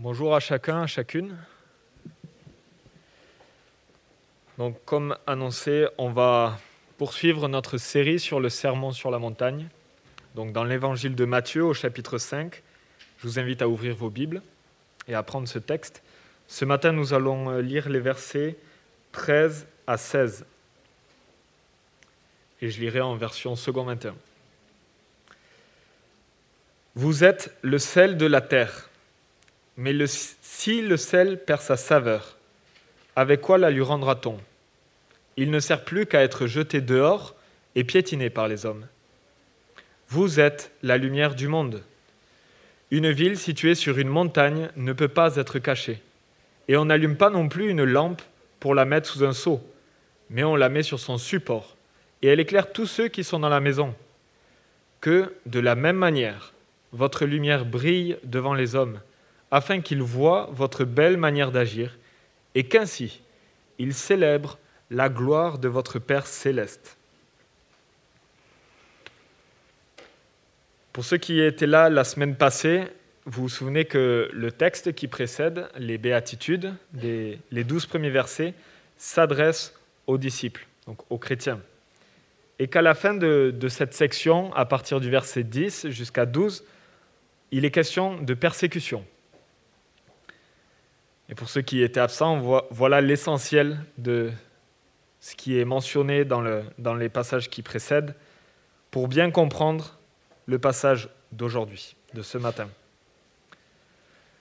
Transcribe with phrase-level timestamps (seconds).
[0.00, 1.36] Bonjour à chacun, à chacune.
[4.56, 6.60] Donc, comme annoncé, on va
[6.98, 9.66] poursuivre notre série sur le sermon sur la montagne.
[10.36, 12.62] Donc, dans l'évangile de Matthieu, au chapitre 5,
[13.18, 14.40] je vous invite à ouvrir vos Bibles
[15.08, 16.04] et à prendre ce texte.
[16.46, 18.56] Ce matin, nous allons lire les versets
[19.10, 20.46] 13 à 16.
[22.62, 24.14] Et je lirai en version second 21.
[26.94, 28.87] Vous êtes le sel de la terre.
[29.80, 32.36] Mais si le sel perd sa saveur,
[33.14, 34.36] avec quoi la lui rendra-t-on?
[35.36, 37.36] Il ne sert plus qu'à être jeté dehors
[37.76, 38.88] et piétiné par les hommes.
[40.08, 41.84] Vous êtes la lumière du monde.
[42.90, 46.02] Une ville située sur une montagne ne peut pas être cachée.
[46.66, 48.22] Et on n'allume pas non plus une lampe
[48.58, 49.62] pour la mettre sous un seau,
[50.28, 51.76] mais on la met sur son support,
[52.22, 53.94] et elle éclaire tous ceux qui sont dans la maison.
[55.00, 56.52] Que, de la même manière,
[56.90, 58.98] votre lumière brille devant les hommes,
[59.50, 61.98] afin qu'ils voient votre belle manière d'agir,
[62.54, 63.20] et qu'ainsi
[63.78, 64.58] ils célèbrent
[64.90, 66.96] la gloire de votre Père céleste.
[70.92, 72.82] Pour ceux qui étaient là la semaine passée,
[73.24, 78.54] vous vous souvenez que le texte qui précède les béatitudes, les douze premiers versets,
[78.96, 81.60] s'adresse aux disciples, donc aux chrétiens.
[82.58, 86.64] Et qu'à la fin de, cette section, à partir du verset 10 jusqu'à 12,
[87.52, 89.04] il est question de persécution.
[91.28, 94.30] Et pour ceux qui étaient absents, voilà l'essentiel de
[95.20, 98.14] ce qui est mentionné dans, le, dans les passages qui précèdent
[98.90, 99.98] pour bien comprendre
[100.46, 102.68] le passage d'aujourd'hui, de ce matin.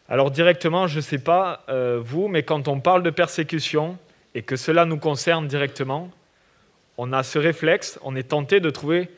[0.07, 3.97] Alors directement, je ne sais pas euh, vous, mais quand on parle de persécution
[4.35, 6.09] et que cela nous concerne directement,
[6.97, 9.09] on a ce réflexe, on est tenté de trouver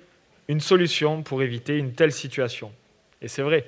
[0.47, 2.71] une solution pour éviter une telle situation.
[3.21, 3.65] Et c'est vrai.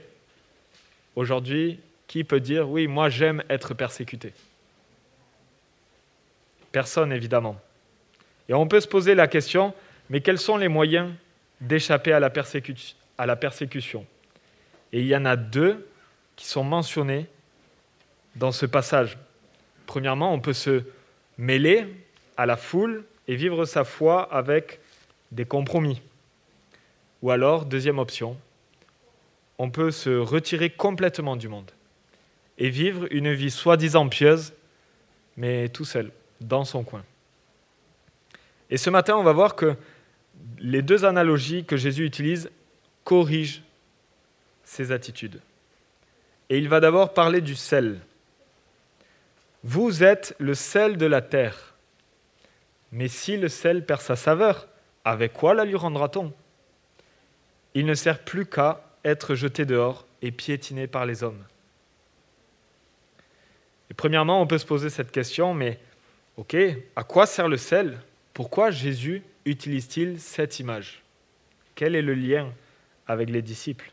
[1.15, 1.79] Aujourd'hui,
[2.11, 4.33] qui peut dire oui, moi j'aime être persécuté
[6.73, 7.57] Personne, évidemment.
[8.49, 9.73] Et on peut se poser la question,
[10.09, 11.09] mais quels sont les moyens
[11.61, 14.05] d'échapper à, la persécution?
[14.91, 15.87] Et il y en a deux
[16.35, 17.27] qui sont mentionnés
[18.35, 19.17] dans ce passage.
[19.85, 20.83] Premièrement, on peut se
[21.37, 21.87] mêler
[22.35, 24.81] à la foule et vivre sa foi avec
[25.31, 26.01] des compromis.
[27.21, 28.37] Ou alors, deuxième option,
[29.57, 31.71] on peut se retirer complètement du monde
[32.61, 34.53] et vivre une vie soi-disant pieuse,
[35.35, 36.11] mais tout seul,
[36.41, 37.03] dans son coin.
[38.69, 39.75] Et ce matin, on va voir que
[40.59, 42.51] les deux analogies que Jésus utilise
[43.03, 43.63] corrigent
[44.63, 45.41] ces attitudes.
[46.51, 47.99] Et il va d'abord parler du sel.
[49.63, 51.73] Vous êtes le sel de la terre.
[52.91, 54.67] Mais si le sel perd sa saveur,
[55.03, 56.31] avec quoi la lui rendra-t-on?
[57.73, 61.43] Il ne sert plus qu'à être jeté dehors et piétiné par les hommes.
[63.97, 65.79] Premièrement, on peut se poser cette question, mais
[66.37, 66.55] ok,
[66.95, 67.99] à quoi sert le sel?
[68.33, 71.01] Pourquoi Jésus utilise-t-il cette image?
[71.75, 72.51] Quel est le lien
[73.07, 73.91] avec les disciples?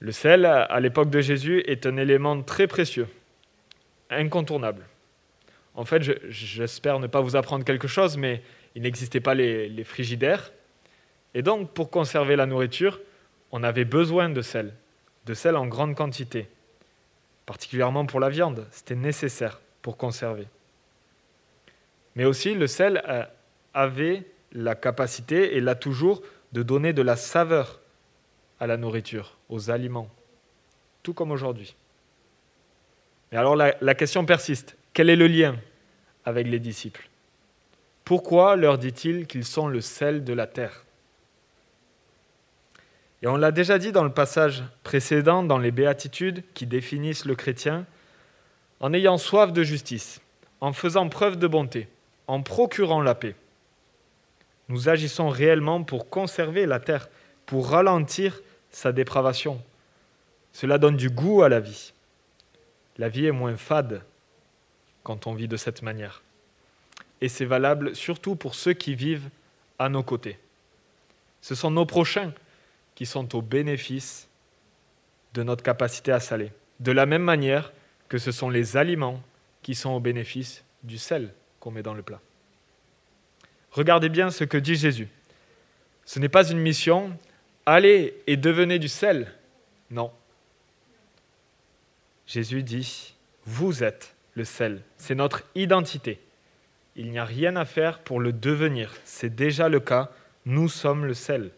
[0.00, 3.06] Le sel, à l'époque de Jésus, est un élément très précieux,
[4.10, 4.84] incontournable.
[5.74, 8.42] En fait, j'espère ne pas vous apprendre quelque chose, mais
[8.74, 10.52] il n'existait pas les, les frigidaires.
[11.34, 13.00] Et donc, pour conserver la nourriture,
[13.52, 14.74] on avait besoin de sel,
[15.24, 16.48] de sel en grande quantité
[17.46, 18.66] particulièrement pour la viande.
[18.70, 20.46] C'était nécessaire pour conserver.
[22.14, 23.24] Mais aussi, le sel euh,
[23.74, 26.22] avait la capacité, et l'a toujours,
[26.52, 27.80] de donner de la saveur
[28.60, 30.08] à la nourriture, aux aliments,
[31.02, 31.74] tout comme aujourd'hui.
[33.30, 34.76] Mais alors la, la question persiste.
[34.92, 35.56] Quel est le lien
[36.26, 37.08] avec les disciples?
[38.04, 40.84] Pourquoi leur dit-il qu'ils sont le sel de la terre?
[43.22, 47.36] Et on l'a déjà dit dans le passage précédent, dans les béatitudes qui définissent le
[47.36, 47.86] chrétien,
[48.80, 50.20] en ayant soif de justice,
[50.60, 51.88] en faisant preuve de bonté,
[52.26, 53.36] en procurant la paix.
[54.68, 57.08] Nous agissons réellement pour conserver la terre,
[57.46, 58.40] pour ralentir
[58.70, 59.62] sa dépravation.
[60.52, 61.92] Cela donne du goût à la vie.
[62.98, 64.02] La vie est moins fade
[65.04, 66.22] quand on vit de cette manière.
[67.20, 69.28] Et c'est valable surtout pour ceux qui vivent
[69.78, 70.38] à nos côtés.
[71.40, 72.32] Ce sont nos prochains
[73.06, 74.28] sont au bénéfice
[75.34, 76.52] de notre capacité à saler.
[76.80, 77.72] De la même manière
[78.08, 79.22] que ce sont les aliments
[79.62, 82.20] qui sont au bénéfice du sel qu'on met dans le plat.
[83.70, 85.08] Regardez bien ce que dit Jésus.
[86.04, 87.16] Ce n'est pas une mission,
[87.64, 89.32] allez et devenez du sel.
[89.90, 90.10] Non.
[92.26, 93.14] Jésus dit,
[93.44, 96.20] vous êtes le sel, c'est notre identité.
[96.96, 100.10] Il n'y a rien à faire pour le devenir, c'est déjà le cas,
[100.44, 101.52] nous sommes le sel.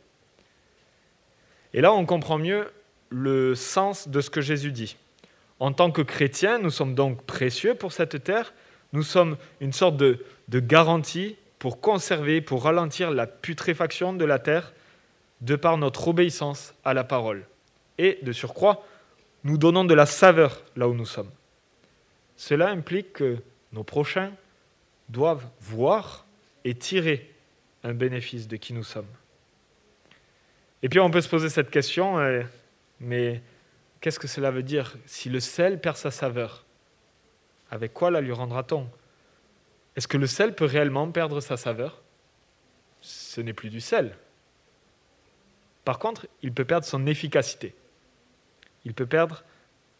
[1.74, 2.70] Et là, on comprend mieux
[3.10, 4.96] le sens de ce que Jésus dit.
[5.58, 8.54] En tant que chrétiens, nous sommes donc précieux pour cette terre,
[8.92, 14.72] nous sommes une sorte de, garantie pour conserver, pour ralentir la putréfaction de la terre
[15.40, 17.44] de par notre obéissance à la parole.
[17.98, 18.86] Et de surcroît,
[19.42, 21.30] nous donnons de la saveur là où nous sommes.
[22.36, 23.38] Cela implique que
[23.72, 24.32] nos prochains
[25.08, 26.24] doivent voir
[26.64, 27.32] et tirer
[27.82, 29.06] un bénéfice de qui nous sommes.
[30.84, 32.42] Et puis on peut se poser cette question, euh,
[33.00, 33.40] mais
[34.02, 36.66] qu'est-ce que cela veut dire si le sel perd sa saveur?
[37.70, 38.86] Avec quoi la lui rendra-t-on?
[39.96, 42.02] Est-ce que le sel peut réellement perdre sa saveur?
[43.00, 44.14] Ce n'est plus du sel.
[45.86, 47.74] Par contre, il peut perdre son efficacité.
[48.84, 49.42] Il peut perdre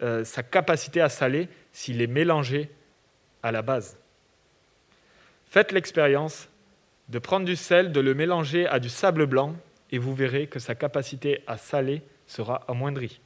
[0.03, 2.71] euh, sa capacité à saler s'il est mélangé
[3.43, 3.97] à la base.
[5.47, 6.51] Faites l'expérience
[7.09, 9.57] de prendre du sel, de le mélanger à du sable blanc,
[9.91, 13.21] et vous verrez que sa capacité à saler sera amoindrie.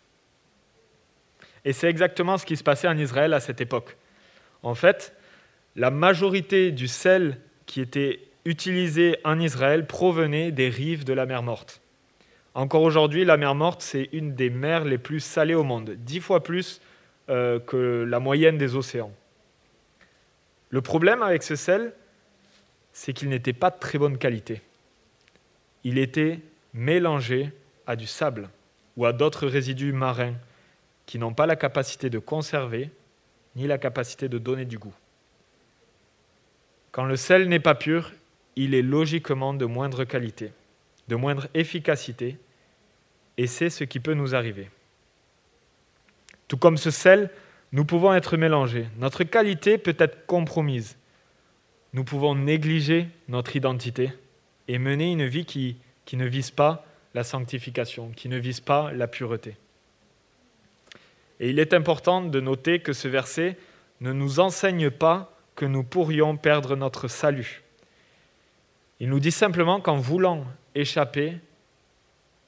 [1.64, 3.96] Et c'est exactement ce qui se passait en Israël à cette époque.
[4.62, 5.14] En fait,
[5.76, 11.42] la majorité du sel qui était utilisé en Israël provenait des rives de la mer
[11.42, 11.80] Morte.
[12.54, 16.20] Encore aujourd'hui, la mer Morte, c'est une des mers les plus salées au monde, dix
[16.20, 16.80] fois plus
[17.28, 19.12] euh, que la moyenne des océans.
[20.70, 21.92] Le problème avec ce sel,
[22.92, 24.60] c'est qu'il n'était pas de très bonne qualité.
[25.88, 26.40] Il était
[26.74, 27.50] mélangé
[27.86, 28.50] à du sable
[28.98, 30.34] ou à d'autres résidus marins
[31.06, 32.90] qui n'ont pas la capacité de conserver
[33.56, 34.92] ni la capacité de donner du goût.
[36.92, 38.12] Quand le sel n'est pas pur,
[38.54, 40.52] il est logiquement de moindre qualité,
[41.08, 42.36] de moindre efficacité,
[43.38, 44.68] et c'est ce qui peut nous arriver.
[46.48, 47.30] Tout comme ce sel,
[47.72, 48.88] nous pouvons être mélangés.
[48.98, 50.98] Notre qualité peut être compromise
[51.92, 54.12] nous pouvons négliger notre identité
[54.68, 56.84] et mener une vie qui, qui ne vise pas
[57.14, 59.56] la sanctification, qui ne vise pas la pureté.
[61.40, 63.56] Et il est important de noter que ce verset
[64.00, 67.62] ne nous enseigne pas que nous pourrions perdre notre salut.
[69.00, 70.44] Il nous dit simplement qu'en voulant
[70.74, 71.38] échapper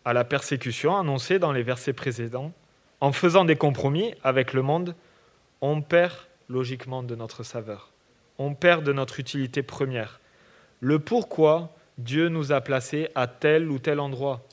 [0.04, 2.52] à la persécution annoncée dans les versets précédents,
[3.00, 4.94] en faisant des compromis avec le monde,
[5.60, 6.14] on perd
[6.48, 7.90] logiquement de notre saveur
[8.40, 10.18] on perd de notre utilité première.
[10.80, 14.46] Le pourquoi Dieu nous a placés à tel ou tel endroit,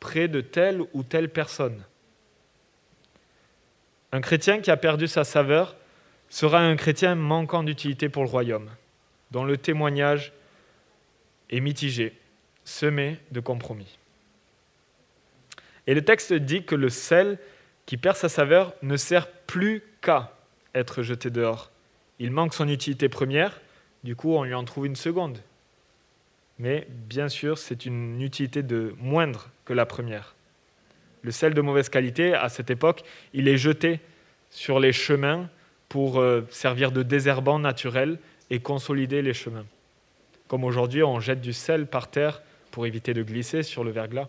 [0.00, 1.82] près de telle ou telle personne.
[4.12, 5.76] Un chrétien qui a perdu sa saveur
[6.28, 8.70] sera un chrétien manquant d'utilité pour le royaume,
[9.30, 10.32] dont le témoignage
[11.50, 12.18] est mitigé,
[12.64, 13.98] semé de compromis.
[15.86, 17.38] Et le texte dit que le sel
[17.86, 20.36] qui perd sa saveur ne sert plus qu'à
[20.74, 21.70] être jeté dehors
[22.20, 23.60] il manque son utilité première,
[24.04, 25.38] du coup on lui en trouve une seconde.
[26.60, 30.34] Mais bien sûr, c'est une utilité de moindre que la première.
[31.22, 33.02] Le sel de mauvaise qualité, à cette époque,
[33.32, 33.98] il est jeté
[34.50, 35.48] sur les chemins
[35.88, 38.18] pour euh, servir de désherbant naturel
[38.50, 39.64] et consolider les chemins.
[40.48, 42.42] Comme aujourd'hui, on jette du sel par terre
[42.72, 44.28] pour éviter de glisser sur le verglas.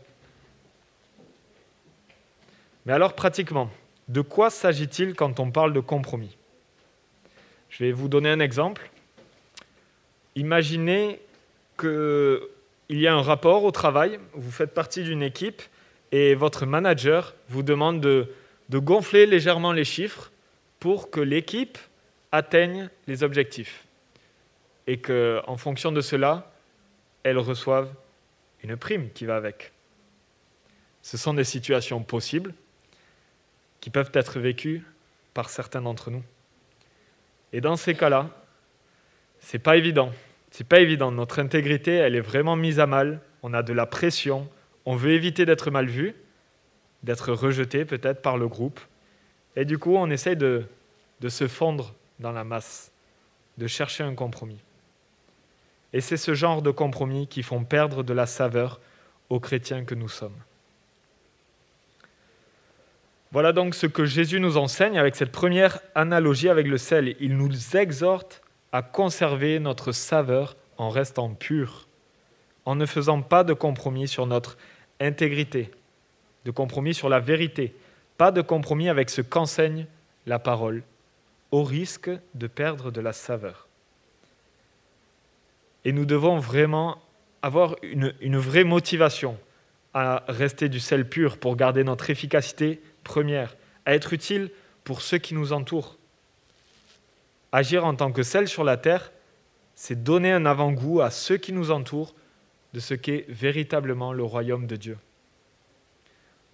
[2.85, 3.69] Mais alors, pratiquement,
[4.07, 6.37] de quoi s'agit-il quand on parle de compromis?
[7.69, 8.89] Je vais vous donner un exemple.
[10.37, 11.19] Imaginez
[11.81, 15.61] qu'il y a un rapport au travail, vous faites partie d'une équipe
[16.11, 18.27] et votre manager vous demande de,
[18.69, 20.31] gonfler légèrement les chiffres
[20.79, 21.77] pour que l'équipe
[22.31, 23.85] atteigne les objectifs.
[24.87, 26.51] Et qu'en fonction de cela,
[27.23, 27.93] elle reçoive
[28.63, 29.71] une prime qui va avec.
[31.01, 32.53] Ce sont des situations possibles
[33.79, 34.83] qui peuvent être vécues
[35.33, 36.23] par certains d'entre nous.
[37.53, 38.29] Et dans ces cas-là,
[39.39, 40.11] c'est pas évident.
[40.51, 41.11] C'est pas évident.
[41.11, 43.21] Notre intégrité, elle est vraiment mise à mal.
[43.41, 44.47] On a de la pression.
[44.85, 46.13] On veut éviter d'être mal vu,
[47.03, 48.79] d'être rejeté peut-être par le groupe.
[49.55, 50.65] Et du coup, on essaye de,
[51.21, 52.91] de se fondre dans la masse,
[53.57, 54.59] de chercher un compromis.
[55.93, 58.79] Et c'est ce genre de compromis qui font perdre de la saveur
[59.29, 60.37] aux chrétiens que nous sommes.
[63.31, 67.15] Voilà donc ce que Jésus nous enseigne avec cette première analogie avec le sel.
[67.21, 68.41] Il nous exhorte
[68.71, 71.87] à conserver notre saveur en restant pur,
[72.65, 74.57] en ne faisant pas de compromis sur notre
[74.99, 75.71] intégrité,
[76.45, 77.75] de compromis sur la vérité,
[78.17, 79.87] pas de compromis avec ce qu'enseigne
[80.25, 80.83] la parole,
[81.51, 83.67] au risque de perdre de la saveur.
[85.83, 87.01] Et nous devons vraiment
[87.41, 89.37] avoir une, une vraie motivation
[89.93, 94.51] à rester du sel pur pour garder notre efficacité première, à être utile
[94.83, 95.97] pour ceux qui nous entourent.
[97.51, 99.11] Agir en tant que sel sur la terre,
[99.75, 102.13] c'est donner un avant-goût à ceux qui nous entourent
[102.73, 104.97] de ce qu'est véritablement le royaume de Dieu.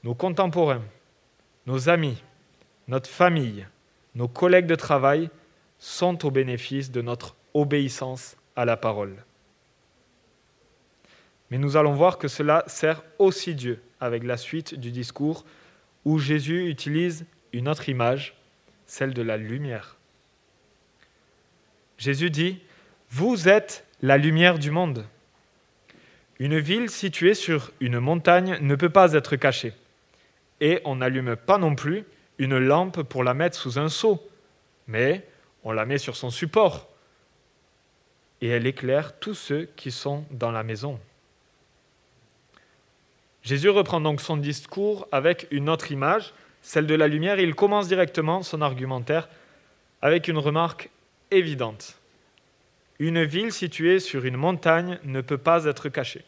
[0.04, 0.84] Nos contemporains,
[1.66, 2.24] nos amis,
[2.88, 3.68] notre famille,
[4.16, 5.30] nos collègues de travail
[5.80, 9.16] sont au bénéfice de notre obéissance à la parole.
[11.51, 15.46] Mais nous allons voir que cela sert aussi Dieu avec la suite du discours
[16.06, 18.36] où Jésus utilise une autre image,
[18.86, 19.97] celle de la lumière.
[21.98, 22.60] Jésus dit,
[23.10, 25.06] Vous êtes la lumière du monde.
[26.39, 29.74] Une ville située sur une montagne ne peut pas être cachée.
[30.62, 32.06] Et on n'allume pas non plus
[32.38, 34.22] une lampe pour la mettre sous un seau,
[34.88, 35.25] mais
[35.63, 36.88] on la met sur son support.
[38.42, 41.00] Et elle éclaire tous ceux qui sont dans la maison.
[43.42, 47.39] Jésus reprend donc son discours avec une autre image, celle de la lumière.
[47.39, 49.30] Il commence directement son argumentaire
[50.01, 50.89] avec une remarque
[51.31, 51.98] évidente.
[53.00, 56.24] Une ville située sur une montagne ne peut pas être cachée.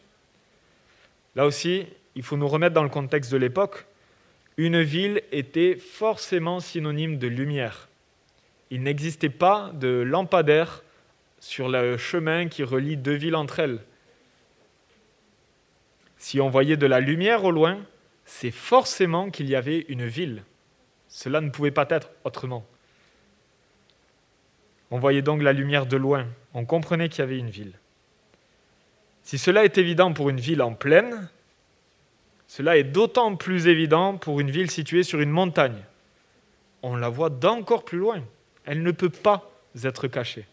[1.34, 3.86] Là aussi, il faut nous remettre dans le contexte de l'époque.
[4.56, 7.88] Une ville était forcément synonyme de lumière.
[8.70, 10.82] Il n'existait pas de lampadaire
[11.40, 13.80] sur le chemin qui relie deux villes entre elles.
[16.18, 17.78] Si on voyait de la lumière au loin,
[18.26, 20.44] c'est forcément qu'il y avait une ville.
[21.08, 22.64] Cela ne pouvait pas être autrement.
[24.90, 27.72] On voyait donc la lumière de loin, on comprenait qu'il y avait une ville.
[29.22, 31.28] Si cela est évident pour une ville en plaine,
[32.48, 35.84] cela est d'autant plus évident pour une ville située sur une montagne.
[36.82, 38.22] On la voit d'encore plus loin.
[38.64, 39.50] Elle ne peut pas
[39.84, 40.46] être cachée.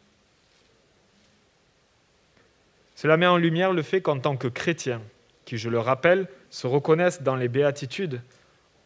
[2.96, 5.02] Cela met en lumière le fait qu'en tant que chrétiens,
[5.46, 8.22] qui, je le rappelle, se reconnaissent dans les béatitudes,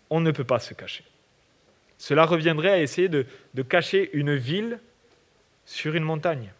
[0.09, 1.03] on ne peut pas se cacher.
[1.97, 4.79] Cela reviendrait à essayer de, de cacher une ville
[5.71, 6.51] sur une montagne.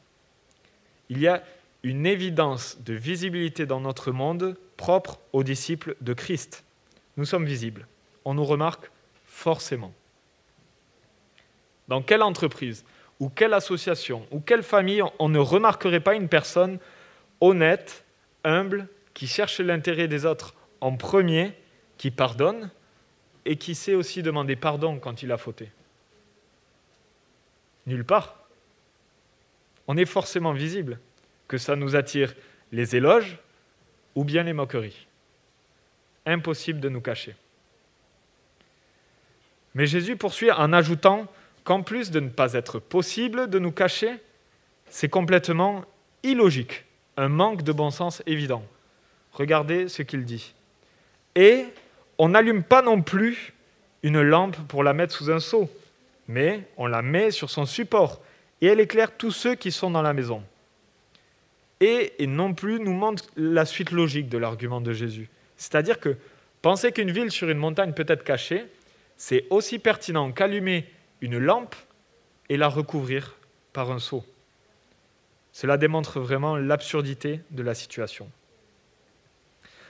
[1.09, 1.43] Il y a
[1.83, 6.63] une évidence de visibilité dans notre monde propre aux disciples de Christ.
[7.17, 7.87] Nous sommes visibles.
[8.23, 8.89] On nous remarque
[9.25, 9.93] forcément.
[11.89, 12.85] Dans quelle entreprise
[13.19, 16.79] ou quelle association ou quelle famille on ne remarquerait pas une personne
[17.41, 18.05] honnête,
[18.45, 21.51] humble, qui cherche l'intérêt des autres en premier,
[21.97, 22.71] qui pardonne
[23.43, 25.69] et qui sait aussi demander pardon quand il a fauté?
[27.87, 28.40] Nulle part
[29.87, 30.99] on est forcément visible,
[31.47, 32.33] que ça nous attire
[32.71, 33.37] les éloges
[34.15, 35.07] ou bien les moqueries.
[36.25, 37.35] Impossible de nous cacher.
[39.73, 41.27] Mais Jésus poursuit en ajoutant
[41.63, 44.19] qu'en plus de ne pas être possible de nous cacher,
[44.89, 45.85] c'est complètement
[46.23, 46.85] illogique,
[47.17, 48.63] un manque de bon sens évident.
[49.33, 50.53] Regardez ce qu'il dit.
[51.35, 51.65] Et
[52.17, 53.53] on n'allume pas non plus
[54.03, 55.69] une lampe pour la mettre sous un seau,
[56.27, 58.21] mais on la met sur son support
[58.61, 60.43] et elle éclaire tous ceux qui sont dans la maison.
[61.79, 65.29] Et, non plus nous montre la suite logique de l'argument de Jésus.
[65.57, 66.15] C'est-à-dire que
[66.61, 68.65] penser qu'une ville sur une montagne peut être cachée,
[69.17, 70.85] c'est aussi pertinent qu'allumer
[71.21, 71.75] une lampe
[72.49, 73.35] et la recouvrir
[73.73, 74.23] par un seau.
[75.53, 78.29] Cela démontre vraiment l'absurdité de la situation.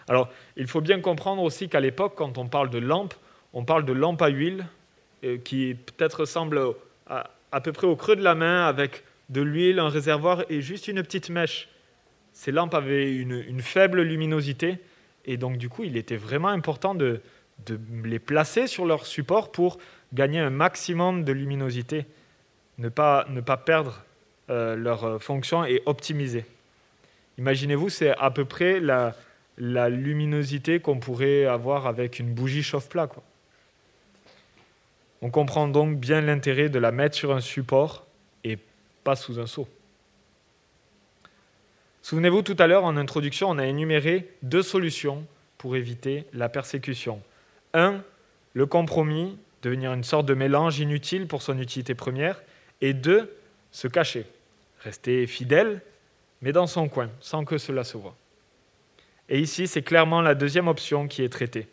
[0.08, 3.14] Alors, il faut bien comprendre aussi qu'à l'époque, quand on parle de lampe,
[3.54, 4.66] on parle de lampe à huile,
[5.24, 6.60] euh, qui peut-être ressemble
[7.52, 10.88] à, peu près au creux de la main avec de l'huile, un réservoir et juste
[10.88, 11.70] une petite mèche.
[12.34, 14.78] Ces lampes avaient une, faible luminosité
[15.26, 17.22] et donc du coup il était vraiment important de,
[18.04, 19.78] les placer sur leur support pour
[20.14, 22.06] gagner un maximum de luminosité,
[22.80, 24.04] ne pas, ne pas perdre
[24.50, 26.46] euh, leur fonction et optimiser.
[27.38, 29.16] Imaginez-vous, c'est à peu près la,
[29.58, 33.10] la luminosité qu'on pourrait avoir avec une bougie chauffe-plat.
[35.22, 38.06] On comprend donc bien l'intérêt de la mettre sur un support
[38.44, 38.58] et
[39.04, 39.68] pas sous un seau.
[42.02, 45.26] Souvenez-vous, tout à l'heure, en introduction, on a énuméré deux solutions
[45.60, 47.22] pour éviter la persécution.
[47.74, 48.02] Un,
[48.54, 52.42] le compromis, devenir une sorte de mélange inutile pour son utilité première.
[52.82, 53.32] Et deux,
[53.72, 54.26] se cacher,
[54.80, 55.82] rester fidèle,
[56.42, 58.16] mais dans son coin, sans que cela se voie.
[59.30, 61.68] Et ici, c'est clairement la deuxième option qui est traitée.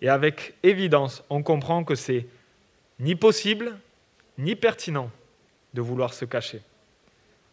[0.00, 2.26] Et avec évidence, on comprend que c'est
[2.98, 3.76] ni possible,
[4.38, 5.10] ni pertinent
[5.74, 6.60] de vouloir se cacher.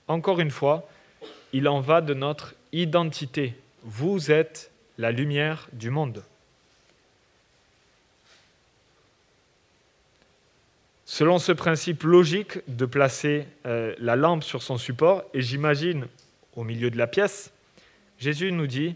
[0.07, 0.88] Encore une fois,
[1.53, 3.55] il en va de notre identité.
[3.83, 6.24] Vous êtes la lumière du monde.
[11.05, 16.07] Selon ce principe logique de placer euh, la lampe sur son support, et j'imagine
[16.55, 17.51] au milieu de la pièce,
[18.17, 18.95] Jésus nous dit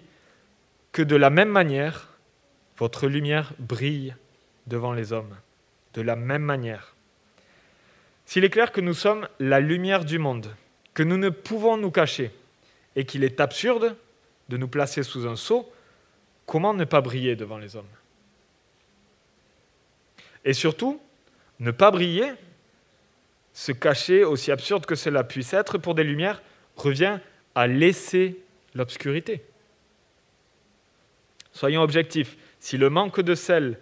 [0.92, 2.10] que de la même manière,
[2.78, 4.16] votre lumière brille
[4.68, 5.36] devant les hommes
[5.96, 6.96] de la même manière.
[8.26, 10.54] S'il est clair que nous sommes la lumière du monde,
[10.94, 12.32] que nous ne pouvons nous cacher,
[12.96, 13.96] et qu'il est absurde
[14.50, 15.72] de nous placer sous un sceau,
[16.46, 17.86] comment ne pas briller devant les hommes?
[20.44, 21.02] Et surtout,
[21.60, 22.34] ne pas briller,
[23.54, 26.42] se cacher, aussi absurde que cela puisse être pour des lumières,
[26.76, 27.20] revient
[27.56, 28.38] à laisser
[28.74, 29.44] l'obscurité.
[31.54, 32.38] Soyons objectifs.
[32.60, 33.80] Si le manque de sel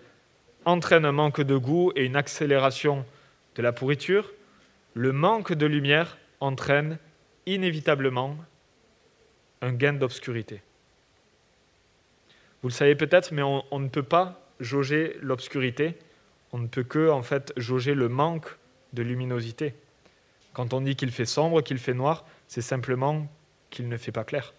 [0.65, 3.05] entraîne un manque de goût et une accélération
[3.55, 4.31] de la pourriture,
[4.93, 6.97] le manque de lumière entraîne
[7.45, 8.37] inévitablement
[9.61, 10.61] un gain d'obscurité.
[12.61, 15.97] Vous le savez peut-être, mais on, ne peut pas jauger l'obscurité,
[16.51, 18.57] on ne peut que en fait jauger le manque
[18.93, 19.73] de luminosité.
[20.53, 23.27] Quand on dit qu'il fait sombre, qu'il fait noir, c'est simplement
[23.69, 24.53] qu'il ne fait pas clair.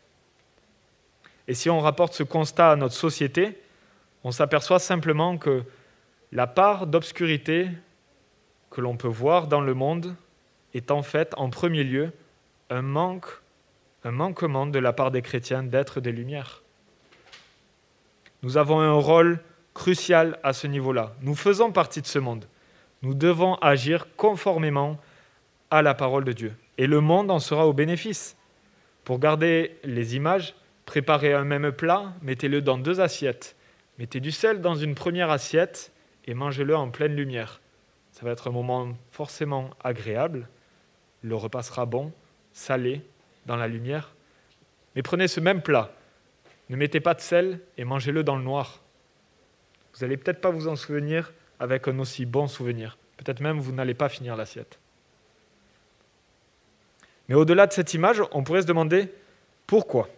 [1.49, 3.59] Et si on rapporte ce constat à notre société,
[4.25, 5.63] on s'aperçoit simplement que
[6.35, 7.71] la part d'obscurité
[8.71, 10.17] que l'on peut voir dans le monde
[10.75, 12.13] est en fait, en premier lieu,
[12.71, 13.27] un manque,
[14.03, 16.63] un manquement de la part des chrétiens d'être des lumières.
[18.43, 19.41] Nous avons un rôle
[19.75, 21.15] crucial à ce niveau-là.
[21.23, 22.47] Nous faisons partie de ce monde.
[23.03, 24.99] Nous devons agir conformément
[25.71, 26.53] à la parole de Dieu.
[26.79, 28.37] Et le monde en sera au bénéfice.
[29.05, 33.55] Pour garder les images, préparez un même plat, mettez-le dans deux assiettes.
[33.99, 35.93] Mettez du sel dans une première assiette
[36.25, 37.61] et mangez-le en pleine lumière.
[38.13, 40.49] Ça va être un moment forcément agréable.
[41.23, 42.13] Le repas sera bon,
[42.53, 43.03] salé,
[43.47, 44.15] dans la lumière.
[44.95, 45.93] Mais prenez ce même plat,
[46.71, 48.81] ne mettez pas de sel et mangez-le dans le noir.
[49.93, 52.97] Vous n'allez peut-être pas vous en souvenir avec un aussi bon souvenir.
[53.17, 54.79] Peut-être même vous n'allez pas finir l'assiette.
[57.29, 59.09] Mais au-delà de cette image, on pourrait se demander
[59.67, 60.09] pourquoi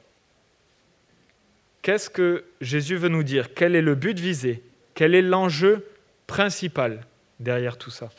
[1.83, 3.55] Qu'est-ce que Jésus veut nous dire?
[3.55, 4.65] Quel est le but visé?
[4.95, 5.87] Quel est l'enjeu
[6.27, 7.01] principal
[7.41, 8.11] derrière tout ça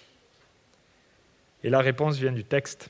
[1.63, 2.89] Et la réponse vient du texte.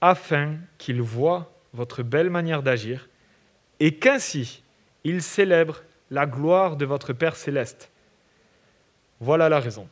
[0.00, 3.08] Afin qu'il voie votre belle manière d'agir
[3.80, 4.62] et qu'ainsi
[5.04, 7.90] il célèbre la gloire de votre Père céleste.
[9.20, 9.88] Voilà la raison.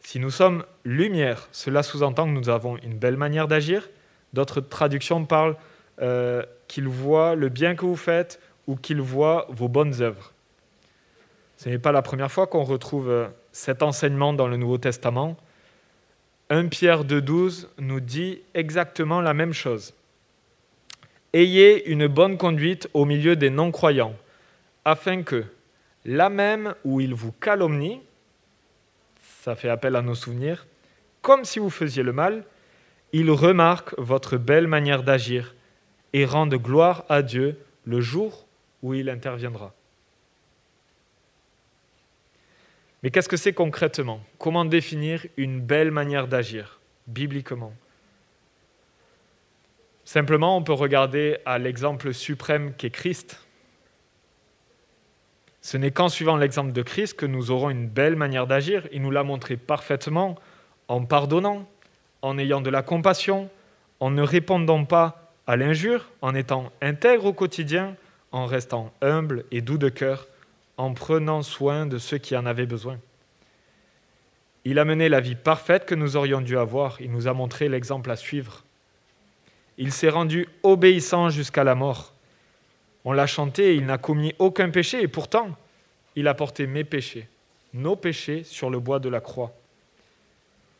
[0.00, 3.88] Si nous sommes lumière, cela sous-entend que nous avons une belle manière d'agir.
[4.32, 5.56] D'autres traductions parlent
[6.00, 10.32] euh, qu'il voit le bien que vous faites ou qu'il voit vos bonnes œuvres.
[11.56, 15.36] Ce n'est pas la première fois qu'on retrouve euh, cet enseignement dans le Nouveau Testament.
[16.50, 19.94] 1 Pierre 2,12 nous dit exactement la même chose.
[21.32, 24.16] Ayez une bonne conduite au milieu des non-croyants,
[24.84, 25.44] afin que,
[26.04, 28.02] là même où ils vous calomnient,
[29.42, 30.66] ça fait appel à nos souvenirs,
[31.22, 32.44] comme si vous faisiez le mal,
[33.12, 35.54] ils remarquent votre belle manière d'agir
[36.12, 38.46] et rendent gloire à Dieu le jour
[38.82, 39.72] où il interviendra.
[43.04, 44.20] Mais qu'est-ce que c'est concrètement?
[44.38, 47.74] Comment définir une belle manière d'agir, bibliquement?
[50.06, 53.44] Simplement, on peut regarder à l'exemple suprême qu'est Christ.
[55.60, 58.88] Ce n'est qu'en suivant l'exemple de Christ que nous aurons une belle manière d'agir.
[58.90, 60.36] Il nous l'a montré parfaitement
[60.88, 61.68] en pardonnant,
[62.22, 63.50] en ayant de la compassion,
[64.00, 67.96] en ne répondant pas à l'injure, en étant intègre au quotidien,
[68.32, 70.26] en restant humble et doux de cœur,
[70.76, 72.98] en prenant soin de ceux qui en avaient besoin.
[74.64, 77.68] Il a mené la vie parfaite que nous aurions dû avoir, il nous a montré
[77.68, 78.64] l'exemple à suivre.
[79.76, 82.14] Il s'est rendu obéissant jusqu'à la mort.
[83.04, 85.48] On l'a chanté, il n'a commis aucun péché, et pourtant,
[86.16, 87.28] il a porté mes péchés,
[87.74, 89.52] nos péchés, sur le bois de la croix.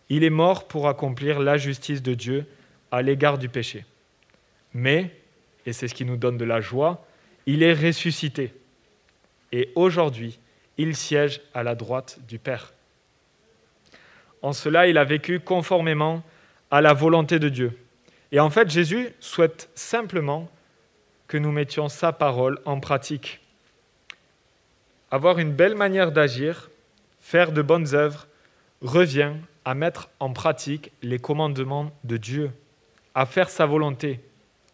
[0.09, 2.46] Il est mort pour accomplir la justice de Dieu
[2.90, 3.85] à l'égard du péché.
[4.72, 5.11] Mais,
[5.66, 7.04] et c'est ce qui nous donne de la joie,
[7.46, 8.54] il est ressuscité.
[9.55, 10.40] Et aujourd'hui,
[10.79, 12.73] il siège à la droite du Père.
[14.43, 16.25] En cela, il a vécu conformément
[16.73, 17.79] à la volonté de Dieu.
[18.33, 20.51] Et en fait, Jésus souhaite simplement
[21.29, 23.40] que nous mettions sa parole en pratique.
[25.12, 26.69] Avoir une belle manière d'agir,
[27.21, 28.27] faire de bonnes œuvres,
[28.81, 32.51] revient à mettre en pratique les commandements de Dieu,
[33.14, 34.19] à faire sa volonté,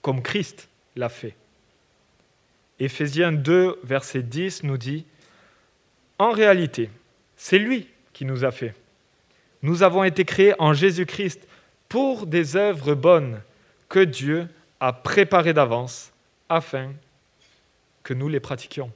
[0.00, 1.36] comme Christ l'a fait.
[2.80, 5.04] Éphésiens 2, verset 10 nous dit,
[6.18, 6.88] En réalité,
[7.36, 8.74] c'est lui qui nous a fait.
[9.62, 11.46] Nous avons été créés en Jésus-Christ
[11.90, 13.42] pour des œuvres bonnes
[13.90, 14.48] que Dieu
[14.80, 16.10] a préparées d'avance
[16.48, 16.94] afin
[18.02, 18.90] que nous les pratiquions.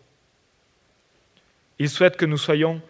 [1.79, 2.81] Il souhaite que nous soyons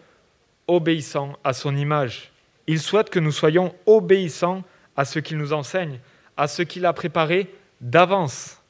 [0.67, 2.31] obéissants à son image.
[2.67, 4.63] Il souhaite que nous soyons obéissants
[4.95, 5.99] à ce qu'il nous enseigne,
[6.37, 8.61] à ce qu'il a préparé d'avance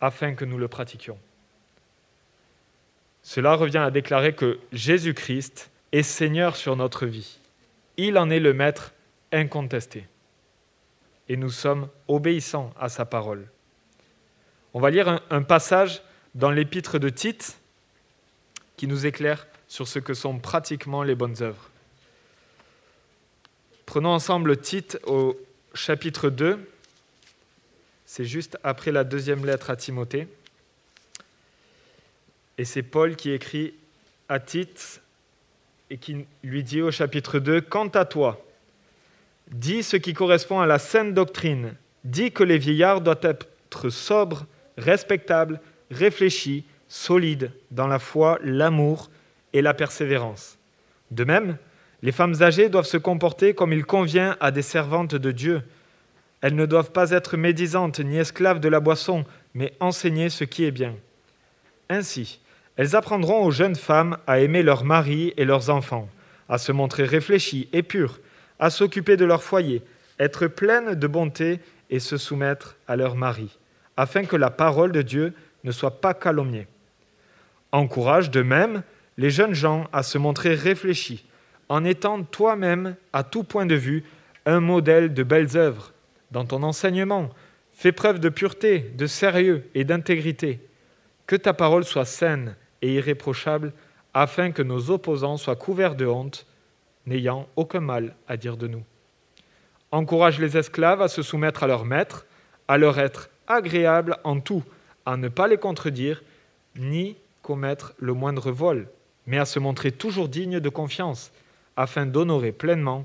[0.00, 1.18] afin que nous le pratiquions.
[3.30, 7.38] Cela revient à déclarer que Jésus-Christ est Seigneur sur notre vie.
[7.96, 8.92] Il en est le Maître
[9.30, 10.04] incontesté.
[11.28, 13.46] Et nous sommes obéissants à sa parole.
[14.74, 16.02] On va lire un, passage
[16.34, 17.56] dans l'épître de Tite
[18.76, 21.70] qui nous éclaire sur ce que sont pratiquement les bonnes œuvres.
[23.86, 25.38] Prenons ensemble Tite au
[25.72, 26.58] chapitre 2.
[28.06, 30.26] C'est juste après la deuxième lettre à Timothée.
[32.60, 33.72] Et c'est Paul qui écrit
[34.28, 35.00] à Tite
[35.88, 38.44] et qui lui dit au chapitre 2, Quant à toi,
[39.50, 41.72] dis ce qui correspond à la saine doctrine,
[42.04, 44.44] dis que les vieillards doivent être sobres,
[44.76, 45.58] respectables,
[45.90, 49.10] réfléchis, solides dans la foi, l'amour
[49.54, 50.58] et la persévérance.
[51.10, 51.56] De même,
[52.02, 55.62] les femmes âgées doivent se comporter comme il convient à des servantes de Dieu.
[56.42, 60.66] Elles ne doivent pas être médisantes ni esclaves de la boisson, mais enseigner ce qui
[60.66, 60.94] est bien.
[61.88, 62.38] Ainsi,
[62.80, 66.08] elles apprendront aux jeunes femmes à aimer leurs maris et leurs enfants,
[66.48, 68.20] à se montrer réfléchies et pures,
[68.58, 69.82] à s'occuper de leur foyer,
[70.18, 73.58] être pleines de bonté et se soumettre à leur mari,
[73.98, 76.68] afin que la parole de Dieu ne soit pas calomniée.
[77.70, 78.82] Encourage de même
[79.18, 81.26] les jeunes gens à se montrer réfléchis,
[81.68, 84.04] en étant toi-même, à tout point de vue,
[84.46, 85.92] un modèle de belles œuvres.
[86.30, 87.28] Dans ton enseignement,
[87.74, 90.60] fais preuve de pureté, de sérieux et d'intégrité.
[91.26, 93.72] Que ta parole soit saine, et irréprochable,
[94.14, 96.46] afin que nos opposants soient couverts de honte,
[97.06, 98.84] n'ayant aucun mal à dire de nous.
[99.92, 102.26] Encourage les esclaves à se soumettre à leur maître,
[102.68, 104.62] à leur être agréable en tout,
[105.06, 106.22] à ne pas les contredire,
[106.76, 108.88] ni commettre le moindre vol,
[109.26, 111.32] mais à se montrer toujours dignes de confiance,
[111.76, 113.04] afin d'honorer pleinement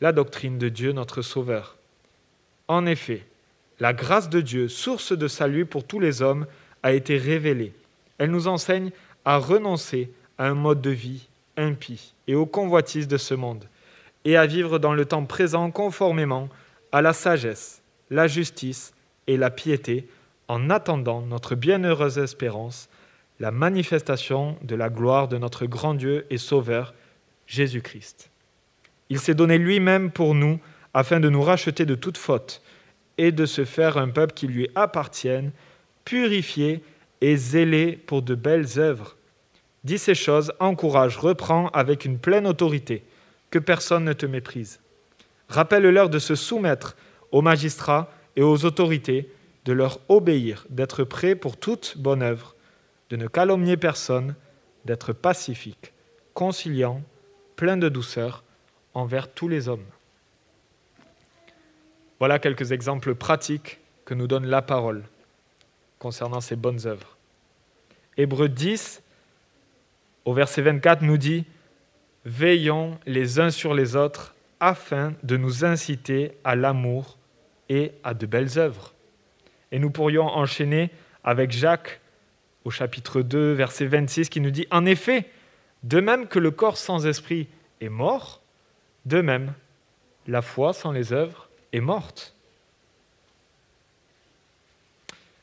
[0.00, 1.76] la doctrine de Dieu notre Sauveur.
[2.68, 3.26] En effet,
[3.78, 6.46] la grâce de Dieu, source de salut pour tous les hommes,
[6.82, 7.72] a été révélée
[8.20, 8.90] elle nous enseigne
[9.24, 13.64] à renoncer à un mode de vie impie et aux convoitises de ce monde,
[14.24, 16.48] et à vivre dans le temps présent conformément
[16.92, 18.92] à la sagesse, la justice
[19.26, 20.06] et la piété,
[20.48, 22.88] en attendant notre bienheureuse espérance,
[23.40, 26.92] la manifestation de la gloire de notre grand Dieu et Sauveur,
[27.46, 28.30] Jésus-Christ.
[29.08, 30.60] Il s'est donné lui-même pour nous
[30.92, 32.60] afin de nous racheter de toute faute
[33.16, 35.52] et de se faire un peuple qui lui appartienne,
[36.04, 36.82] purifié
[37.20, 39.16] et zélé pour de belles œuvres.
[39.84, 43.02] Dis ces choses, encourage, reprends avec une pleine autorité,
[43.50, 44.80] que personne ne te méprise.
[45.48, 46.96] Rappelle-leur de se soumettre
[47.32, 49.32] aux magistrats et aux autorités,
[49.64, 52.54] de leur obéir, d'être prêts pour toute bonne œuvre,
[53.10, 54.34] de ne calomnier personne,
[54.84, 55.92] d'être pacifique,
[56.34, 57.02] conciliant,
[57.56, 58.44] plein de douceur
[58.94, 59.84] envers tous les hommes.
[62.18, 65.04] Voilà quelques exemples pratiques que nous donne la parole
[66.00, 67.16] concernant ces bonnes œuvres.
[68.16, 69.02] Hébreu 10,
[70.24, 71.44] au verset 24, nous dit
[72.24, 77.18] Veillons les uns sur les autres afin de nous inciter à l'amour
[77.68, 78.94] et à de belles œuvres.
[79.70, 80.90] Et nous pourrions enchaîner
[81.22, 82.00] avec Jacques
[82.64, 85.30] au chapitre 2, verset 26, qui nous dit En effet,
[85.82, 87.46] de même que le corps sans esprit
[87.80, 88.42] est mort,
[89.06, 89.54] de même,
[90.26, 92.34] la foi sans les œuvres est morte.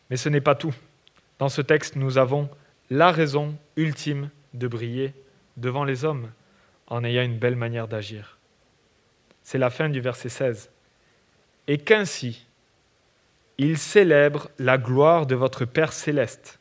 [0.09, 0.73] Mais ce n'est pas tout.
[1.39, 2.49] Dans ce texte, nous avons
[2.89, 5.13] la raison ultime de briller
[5.57, 6.31] devant les hommes
[6.87, 8.37] en ayant une belle manière d'agir.
[9.43, 10.69] C'est la fin du verset 16.
[11.67, 12.45] Et qu'ainsi,
[13.57, 16.59] il célèbre la gloire de votre Père céleste.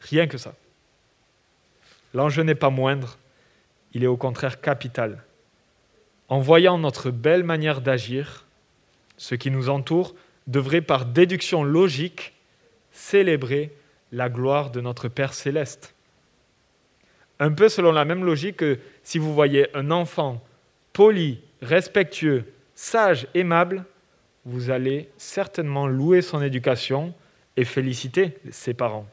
[0.00, 0.54] Rien que ça.
[2.12, 3.18] L'enjeu n'est pas moindre,
[3.92, 5.22] il est au contraire capital.
[6.28, 8.44] En voyant notre belle manière d'agir,
[9.16, 10.14] ce qui nous entoure
[10.46, 12.34] devrait par déduction logique
[12.90, 13.72] célébrer
[14.12, 15.94] la gloire de notre Père céleste.
[17.40, 20.42] Un peu selon la même logique que si vous voyez un enfant
[20.92, 23.84] poli, respectueux, sage, aimable,
[24.44, 27.14] vous allez certainement louer son éducation
[27.56, 29.06] et féliciter ses parents.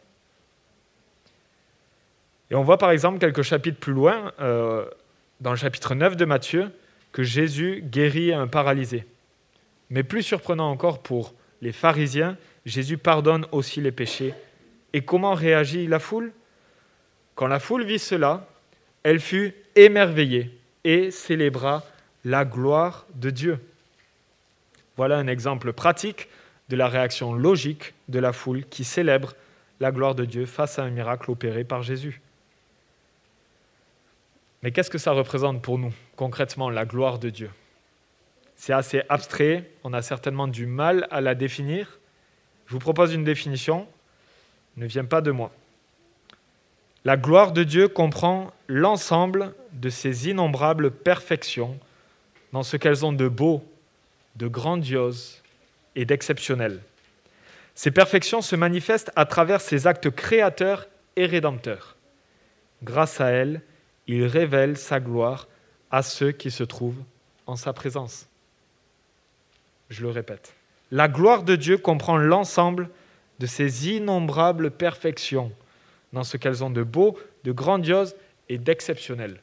[2.52, 4.86] Et on voit par exemple quelques chapitres plus loin, euh,
[5.39, 6.72] dans le chapitre 9 de Matthieu,
[7.12, 9.06] que Jésus guérit un paralysé.
[9.91, 14.34] Mais plus surprenant encore pour les pharisiens, Jésus pardonne aussi les péchés.
[14.93, 16.32] Et comment réagit la foule?
[17.36, 18.47] Quand la foule vit cela,
[19.04, 21.84] elle fut émerveillée et célébra
[22.23, 23.60] la gloire de Dieu.
[24.95, 26.30] Voilà un exemple pratique
[26.69, 29.34] de la réaction logique de la foule qui célèbre
[29.80, 32.21] la gloire de Dieu face à un miracle opéré par Jésus.
[34.63, 37.49] Mais qu'est-ce que ça représente pour nous, concrètement, la gloire de Dieu?
[38.62, 41.97] C'est assez abstrait, on a certainement du mal à la définir.
[42.67, 43.88] Je vous propose une définition,
[44.78, 45.52] ne vient pas de moi.
[47.04, 51.76] La gloire de Dieu comprend l'ensemble de ses innombrables perfections
[52.54, 53.65] dans ce qu'elles ont de beau,
[54.36, 55.41] de grandiose
[55.95, 56.82] et d'exceptionnel.
[57.74, 61.95] Ces perfections se manifestent à travers ses actes créateurs et rédempteurs.
[62.84, 63.62] Grâce à elles,
[64.06, 65.47] il révèle sa gloire
[65.89, 67.02] à ceux qui se trouvent
[67.47, 68.28] en sa présence.
[69.91, 70.56] Je le répète.
[70.89, 72.89] La gloire de Dieu comprend l'ensemble
[73.39, 75.51] de ses innombrables perfections
[76.13, 78.15] dans ce qu'elles ont de beau, de grandiose
[78.47, 79.41] et d'exceptionnel.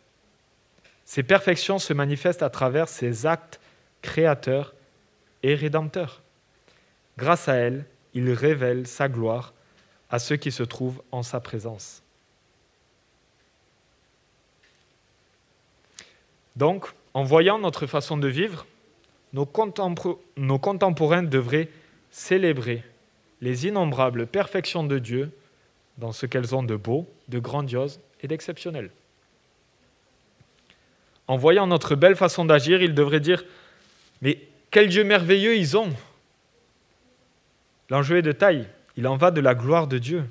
[1.05, 3.61] Ces perfections se manifestent à travers ses actes
[4.01, 4.75] créateurs
[5.43, 6.23] et rédempteurs.
[7.19, 7.85] Grâce à elles,
[8.15, 9.53] il révèle sa gloire
[10.11, 12.03] à ceux qui se trouvent en sa présence.
[16.57, 18.67] Donc, en voyant notre façon de vivre,
[19.33, 19.47] nos,
[20.59, 21.69] contemporains devraient
[22.11, 22.83] célébrer
[23.41, 25.31] les innombrables perfections de Dieu
[25.99, 28.91] dans ce qu'elles ont de beau, de grandiose et d'exceptionnel.
[31.27, 33.45] En voyant notre belle façon d'agir, ils devraient dire
[34.23, 35.91] Mais quel Dieu merveilleux ils ont
[37.91, 38.67] L'enjeu est de taille.
[38.97, 40.25] Il en va de la gloire de Dieu.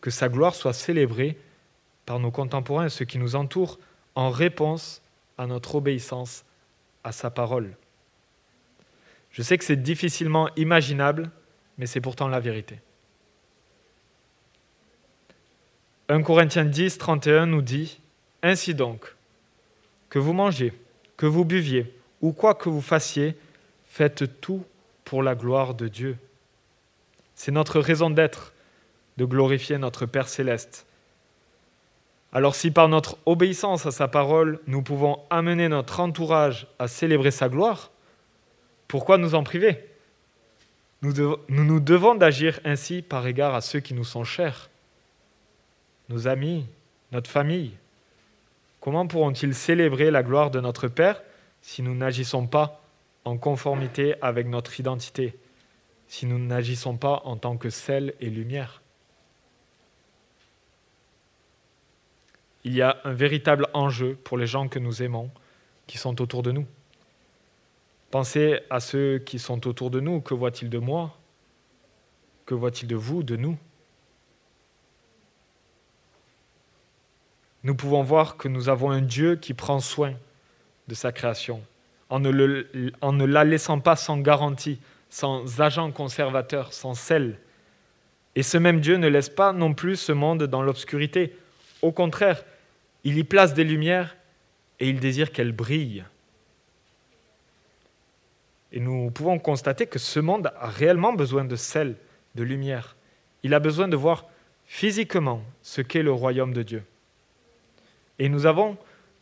[0.00, 1.36] Que sa gloire soit célébrée
[2.06, 3.78] par nos contemporains, ceux qui nous entourent,
[4.14, 5.02] en réponse
[5.36, 6.44] à notre obéissance
[7.04, 7.74] à sa parole.
[9.30, 11.30] Je sais que c'est difficilement imaginable,
[11.76, 12.80] mais c'est pourtant la vérité.
[16.08, 18.00] 1 Corinthiens 10, 31 nous dit,
[18.42, 19.14] Ainsi donc,
[20.08, 20.72] que vous mangez,
[21.16, 23.36] que vous buviez, ou quoi que vous fassiez,
[23.86, 24.64] faites tout
[25.04, 26.16] pour la gloire de Dieu.
[27.34, 28.52] C'est notre raison d'être
[29.18, 30.86] de glorifier notre Père céleste.
[32.32, 37.30] Alors si par notre obéissance à sa parole, nous pouvons amener notre entourage à célébrer
[37.30, 37.90] sa gloire,
[38.88, 39.84] pourquoi nous en priver?
[41.02, 41.12] Nous,
[41.48, 44.68] nous devons d'agir ainsi par égard à ceux qui nous sont chers,
[46.08, 46.66] nos amis,
[47.12, 47.72] notre famille.
[48.80, 51.22] Comment pourront-ils célébrer la gloire de notre Père
[51.60, 52.82] si nous n'agissons pas
[53.24, 55.36] en conformité avec notre identité
[56.08, 58.80] si nous n'agissons pas en tant que sel et lumière?
[62.64, 65.30] Il y a un véritable enjeu pour les gens que nous aimons,
[65.86, 66.66] qui sont autour de nous.
[68.10, 70.20] Pensez à ceux qui sont autour de nous.
[70.20, 71.16] Que voit-il de moi?
[72.46, 73.58] Que voit-il de vous, de nous?
[77.64, 80.14] Nous pouvons voir que nous avons un Dieu qui prend soin
[80.86, 81.62] de sa création,
[82.08, 87.38] en ne, le, en ne la laissant pas sans garantie, sans agent conservateur, sans sel.
[88.36, 91.36] Et ce même Dieu ne laisse pas non plus ce monde dans l'obscurité.
[91.82, 92.42] Au contraire,
[93.04, 94.16] il y place des lumières
[94.80, 96.04] et il désire qu'elles brillent.
[98.72, 101.96] Et nous pouvons constater que ce monde a réellement besoin de sel,
[102.34, 102.96] de lumière.
[103.42, 104.26] Il a besoin de voir
[104.66, 106.82] physiquement ce qu'est le royaume de Dieu.
[108.18, 108.76] Et nous avons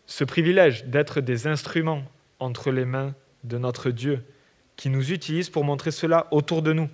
[0.06, 2.02] ce privilège d'être des instruments
[2.40, 4.24] entre les mains de notre Dieu
[4.76, 6.88] qui nous utilise pour montrer cela autour de nous.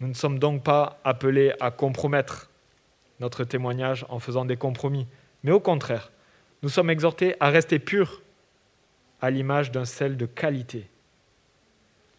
[0.00, 2.50] Nous ne sommes donc pas appelés à compromettre
[3.20, 5.06] notre témoignage en faisant des compromis,
[5.42, 6.10] mais au contraire,
[6.62, 8.22] nous sommes exhortés à rester purs
[9.20, 10.88] à l'image d'un sel de qualité.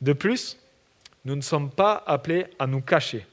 [0.04, 0.60] De plus,
[1.24, 3.26] nous ne sommes pas appelés à nous cacher.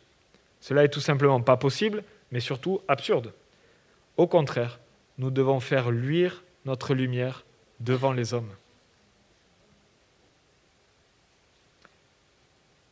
[0.60, 3.32] Cela est tout simplement pas possible, mais surtout absurde.
[4.16, 4.78] Au contraire,
[5.18, 7.44] nous devons faire luire notre lumière
[7.80, 8.54] devant les hommes.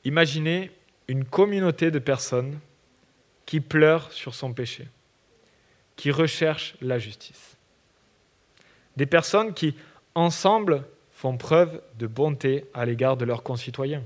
[0.03, 0.73] Imaginez
[1.07, 2.59] une communauté de personnes
[3.47, 4.89] qui pleurent sur son péché,
[5.95, 7.57] qui recherchent la justice.
[8.97, 9.77] Des personnes qui,
[10.17, 10.85] ensemble,
[11.19, 14.05] font preuve de bonté à l'égard de leurs concitoyens.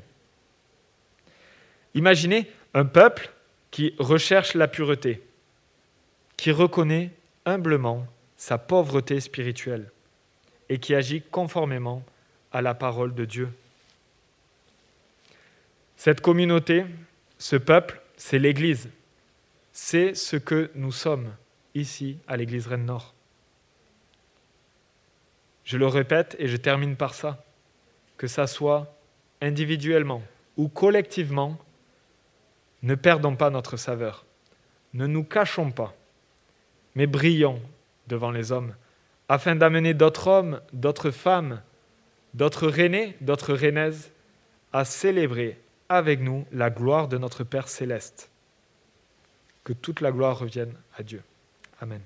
[1.93, 3.31] Imaginez un peuple
[3.71, 5.23] qui recherche la pureté,
[6.39, 7.11] qui reconnaît
[7.45, 8.07] humblement
[8.39, 9.91] sa pauvreté spirituelle
[10.71, 12.03] et qui agit conformément
[12.51, 13.51] à la parole de Dieu.
[15.99, 16.87] Cette communauté,
[17.37, 18.89] ce peuple, c'est l'Église.
[19.75, 21.31] C'est ce que nous sommes
[21.75, 23.13] ici à l'Église Rennes Nord.
[25.65, 27.45] Je le répète et je termine par ça.
[28.17, 28.95] Que ça soit
[29.41, 30.23] individuellement
[30.57, 31.59] ou collectivement,
[32.83, 34.25] ne perdons pas notre saveur.
[34.95, 35.95] Ne nous cachons pas,
[36.95, 37.61] mais brillons
[38.09, 38.75] devant les hommes,
[39.29, 41.63] afin d'amener d'autres hommes, d'autres femmes,
[42.35, 44.11] d'autres rennais, d'autres rennaises
[44.73, 48.31] à célébrer avec nous la gloire de notre Père céleste.
[49.65, 51.23] Que toute la gloire revienne à Dieu.
[51.81, 52.03] Amen.